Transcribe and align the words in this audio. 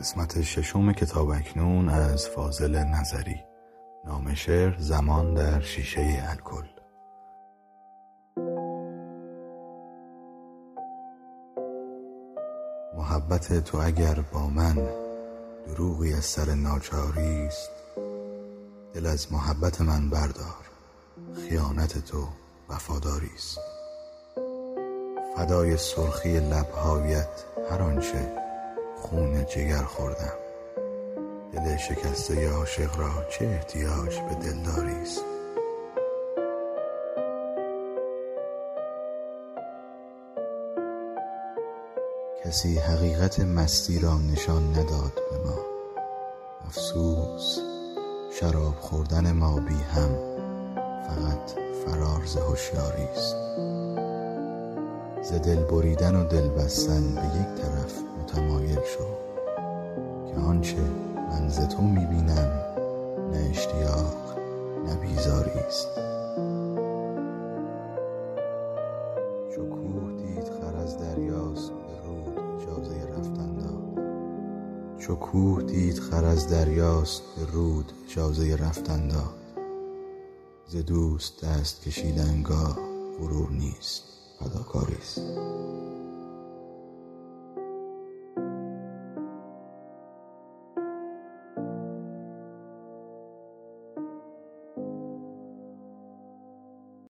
قسمت 0.00 0.42
ششم 0.42 0.92
کتاب 0.92 1.28
اکنون 1.28 1.88
از 1.88 2.28
فاضل 2.28 2.76
نظری 2.76 3.40
نام 4.04 4.34
شعر 4.34 4.78
زمان 4.78 5.34
در 5.34 5.60
شیشه 5.60 6.24
الکل. 6.28 6.66
محبت 12.96 13.64
تو 13.64 13.78
اگر 13.78 14.14
با 14.32 14.46
من 14.46 14.88
دروغی 15.66 16.14
از 16.14 16.24
سر 16.24 16.54
ناچاری 16.54 17.46
است 17.46 17.70
دل 18.94 19.06
از 19.06 19.32
محبت 19.32 19.80
من 19.80 20.10
بردار 20.10 20.64
خیانت 21.48 21.98
تو 21.98 22.28
وفاداری 22.68 23.30
است. 23.34 23.58
فدای 25.36 25.76
سرخی 25.76 26.40
لبهایت 26.40 27.44
هر 27.70 27.82
آنچه 27.82 28.43
خون 29.04 29.46
جگر 29.46 29.82
خوردم. 29.82 30.32
دل 31.52 31.76
شکسته 31.76 32.50
عاشق 32.50 32.98
را 32.98 33.24
چه 33.30 33.46
احتیاج 33.46 34.20
به 34.20 34.34
دلداری 34.34 35.02
است؟ 35.02 35.24
کسی 42.44 42.78
حقیقت 42.78 43.40
مستی 43.40 43.98
را 43.98 44.18
نشان 44.18 44.70
نداد 44.70 45.12
به 45.30 45.38
ما. 45.46 45.58
افسوس 46.66 47.58
شراب 48.40 48.74
خوردن 48.80 49.32
ما 49.32 49.60
بی 49.60 49.74
هم 49.74 50.18
فقط 51.06 51.50
فرار 51.84 52.24
ز 52.26 52.36
هوشیاری 52.36 53.02
است. 53.02 53.36
ز 55.22 55.32
دل 55.32 55.64
بریدن 55.64 56.16
و 56.16 56.24
دل 56.24 56.48
بستن 56.48 57.14
به 57.14 57.20
یک 57.20 57.63
آنچه 60.64 60.82
من 61.16 61.48
ز 61.48 61.68
تو 61.68 61.82
می 61.82 62.06
بینم 62.06 62.52
نه 63.32 63.48
اشتیاق 63.50 64.38
نه 64.86 64.96
بیزاری 64.96 65.50
است. 65.50 65.88
چو 69.54 69.62
دید 70.16 70.44
خر 70.44 70.76
از 70.76 70.98
دریاست 70.98 71.70
به 71.70 72.06
رود 72.06 72.38
اجازه 72.38 73.06
رفتن 73.06 73.56
داد. 73.56 74.04
چو 74.98 75.62
دید 75.62 75.98
خر 75.98 76.24
از 76.24 76.48
دریاست 76.48 77.22
به 77.36 77.52
رود 77.52 77.92
اجازه 78.06 78.56
رفتن 78.56 79.08
داد. 79.08 79.34
ز 80.66 80.76
دوست 80.76 81.44
دست 81.44 81.82
کشیدن 81.82 82.42
گاه 82.42 82.78
غرور 83.20 83.50
نیست 83.50 84.02
فداکاری 84.40 84.96
است 84.96 85.20